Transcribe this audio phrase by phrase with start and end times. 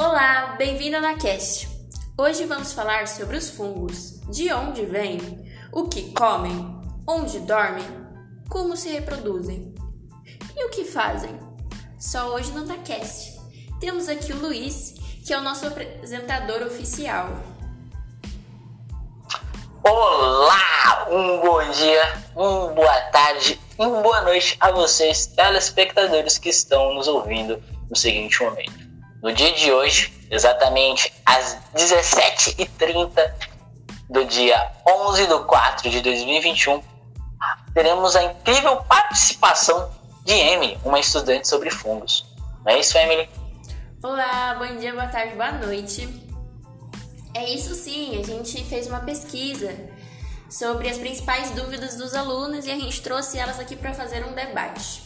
[0.00, 1.68] Olá, bem-vindo na Cast.
[2.16, 5.18] Hoje vamos falar sobre os fungos, de onde vêm,
[5.70, 6.74] o que comem,
[7.06, 7.84] onde dormem,
[8.48, 9.74] como se reproduzem
[10.56, 11.38] e o que fazem.
[11.98, 13.38] Só hoje no Cast.
[13.78, 14.94] Temos aqui o Luiz,
[15.26, 17.28] que é o nosso apresentador oficial.
[19.84, 26.94] Olá, um bom dia, uma boa tarde, uma boa noite a vocês, telespectadores que estão
[26.94, 28.89] nos ouvindo no seguinte momento.
[29.22, 33.32] No dia de hoje, exatamente às 17h30
[34.08, 36.82] do dia 11 de 4 de 2021,
[37.74, 39.90] teremos a incrível participação
[40.24, 42.26] de Emily, uma estudante sobre fungos.
[42.64, 43.28] Não é isso, Emily?
[44.02, 46.08] Olá, bom dia, boa tarde, boa noite.
[47.34, 49.76] É isso sim, a gente fez uma pesquisa
[50.48, 54.32] sobre as principais dúvidas dos alunos e a gente trouxe elas aqui para fazer um
[54.32, 55.02] debate.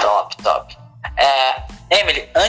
[0.00, 0.71] Top, top.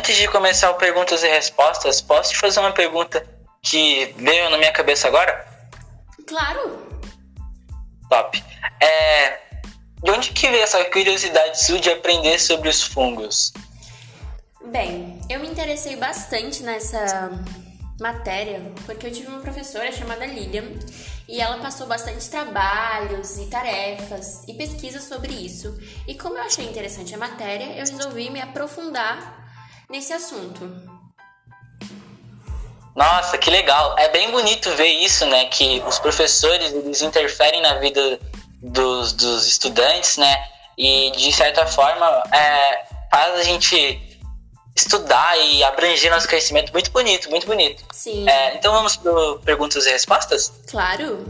[0.03, 3.25] Antes de começar o perguntas e respostas, posso te fazer uma pergunta
[3.61, 5.47] que veio na minha cabeça agora?
[6.27, 6.77] Claro.
[8.09, 8.43] Top.
[8.81, 9.39] É,
[10.03, 13.53] de onde que veio essa curiosidade sua de aprender sobre os fungos?
[14.65, 17.31] Bem, eu me interessei bastante nessa
[17.97, 20.65] matéria porque eu tive uma professora chamada Lilian
[21.29, 25.79] e ela passou bastante trabalhos e tarefas e pesquisas sobre isso.
[26.05, 29.42] E como eu achei interessante a matéria, eu resolvi me aprofundar
[29.89, 30.69] nesse assunto.
[32.95, 33.95] Nossa, que legal!
[33.97, 35.45] É bem bonito ver isso, né?
[35.45, 38.19] Que os professores eles interferem na vida
[38.61, 40.47] dos, dos estudantes, né?
[40.77, 44.13] E de certa forma é, faz a gente
[44.75, 46.71] estudar e abranger nosso conhecimento.
[46.71, 47.83] Muito bonito, muito bonito.
[47.91, 48.27] Sim.
[48.29, 49.11] É, então vamos para
[49.43, 50.53] perguntas e respostas?
[50.69, 51.25] Claro.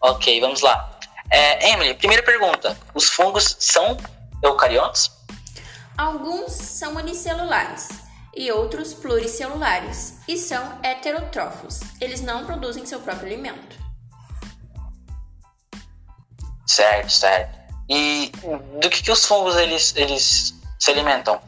[0.00, 0.98] Ok, vamos lá.
[1.30, 2.76] É, Emily, primeira pergunta.
[2.94, 3.96] Os fungos são
[4.42, 5.10] eucariontes?
[5.96, 7.88] Alguns são unicelulares
[8.34, 11.80] e outros pluricelulares e são heterotrófos.
[12.00, 13.76] Eles não produzem seu próprio alimento.
[16.66, 17.58] Certo, certo.
[17.88, 18.32] E
[18.80, 21.38] do que, que os fungos eles, eles se alimentam?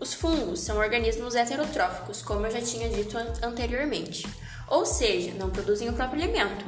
[0.00, 4.26] Os fungos são organismos heterotróficos, como eu já tinha dito an anteriormente,
[4.66, 6.64] ou seja, não produzem o próprio alimento.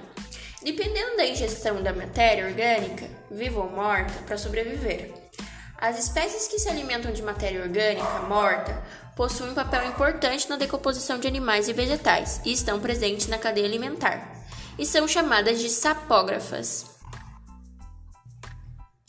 [0.63, 5.22] Dependendo da ingestão da matéria orgânica, viva ou morta, para sobreviver.
[5.83, 8.81] As espécies que se alimentam de matéria orgânica morta
[9.17, 13.67] possuem um papel importante na decomposição de animais e vegetais e estão presentes na cadeia
[13.67, 14.33] alimentar,
[14.79, 16.87] e são chamadas de sapógrafas.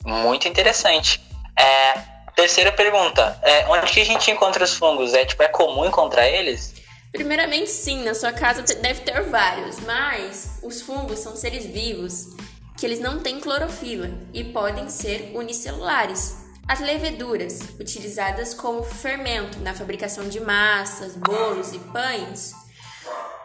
[0.04, 1.22] Muito interessante.
[1.60, 1.94] É,
[2.36, 5.14] Terceira pergunta, é, onde que a gente encontra os fungos?
[5.14, 6.74] É tipo, é comum encontrar eles?
[7.12, 12.36] Primeiramente sim, na sua casa deve ter vários, mas os fungos são seres vivos
[12.76, 16.43] que eles não têm clorofila e podem ser unicelulares.
[16.68, 22.54] As leveduras, utilizadas como fermento na fabricação de massas, bolos e pães,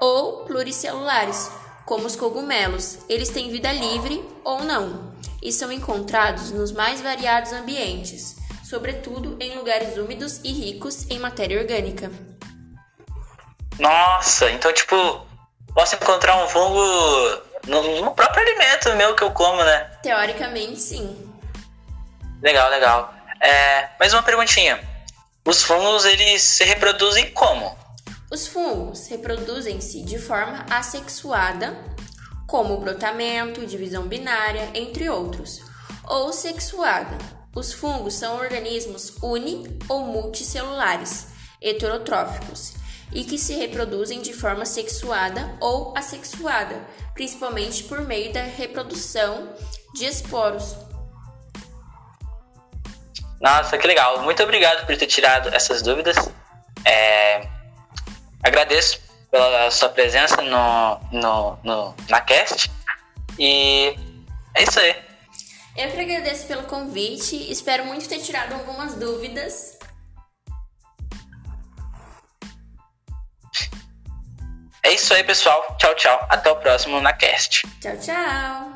[0.01, 1.51] ou pluricelulares,
[1.85, 5.13] como os cogumelos, eles têm vida livre ou não
[5.43, 11.61] e são encontrados nos mais variados ambientes, sobretudo em lugares úmidos e ricos em matéria
[11.61, 12.11] orgânica.
[13.79, 15.27] Nossa, então tipo,
[15.75, 16.83] posso encontrar um fungo
[17.67, 19.91] no, no próprio alimento meu que eu como, né?
[20.03, 21.28] Teoricamente, sim.
[22.43, 23.15] Legal, legal.
[23.41, 24.81] É, mais uma perguntinha.
[25.45, 27.77] Os fungos, eles se reproduzem como?
[28.31, 31.77] Os fungos reproduzem-se de forma assexuada,
[32.47, 35.61] como brotamento, divisão binária, entre outros,
[36.05, 37.17] ou sexuada,
[37.55, 41.27] os fungos são organismos uni ou multicelulares,
[41.61, 42.75] heterotróficos,
[43.13, 46.81] e que se reproduzem de forma sexuada ou assexuada,
[47.15, 49.55] principalmente por meio da reprodução
[49.95, 50.77] de esporos.
[53.41, 54.23] Nossa, que legal!
[54.23, 56.17] Muito obrigado por ter tirado essas dúvidas.
[56.85, 57.47] É...
[58.43, 59.01] Agradeço
[59.31, 62.71] pela sua presença no, no, no, na cast.
[63.39, 63.95] E
[64.55, 64.97] é isso aí.
[65.77, 69.79] Eu que agradeço pelo convite, espero muito ter tirado algumas dúvidas.
[74.83, 75.77] É isso aí, pessoal.
[75.79, 76.27] Tchau, tchau.
[76.31, 77.63] Até o próximo na Cast.
[77.81, 78.68] Tchau, tchau.